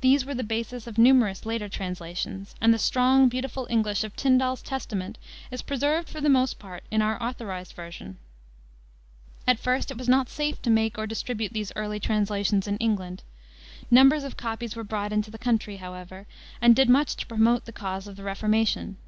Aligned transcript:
These 0.00 0.24
were 0.24 0.34
the 0.36 0.44
basis 0.44 0.86
of 0.86 0.96
numerous 0.96 1.44
later 1.44 1.68
translations, 1.68 2.54
and 2.60 2.72
the 2.72 2.78
strong 2.78 3.28
beautiful 3.28 3.66
English 3.68 4.04
of 4.04 4.14
Tyndal's 4.14 4.62
Testament 4.62 5.18
is 5.50 5.60
preserved 5.60 6.08
for 6.08 6.20
the 6.20 6.28
most 6.28 6.60
part 6.60 6.84
in 6.88 7.02
our 7.02 7.20
Authorized 7.20 7.72
Version 7.72 8.18
(1611). 9.46 9.50
At 9.50 9.58
first 9.58 9.90
it 9.90 9.98
was 9.98 10.08
not 10.08 10.28
safe 10.28 10.62
to 10.62 10.70
make 10.70 10.96
or 10.98 11.04
distribute 11.08 11.52
these 11.52 11.72
early 11.74 11.98
translations 11.98 12.68
in 12.68 12.76
England. 12.76 13.24
Numbers 13.90 14.22
of 14.22 14.36
copies 14.36 14.76
were 14.76 14.84
brought 14.84 15.12
into 15.12 15.32
the 15.32 15.36
country, 15.36 15.78
however, 15.78 16.28
and 16.62 16.76
did 16.76 16.88
much 16.88 17.16
to 17.16 17.26
promote 17.26 17.64
the 17.64 17.72
cause 17.72 18.06
of 18.06 18.14
the 18.14 18.22
Reformation. 18.22 18.98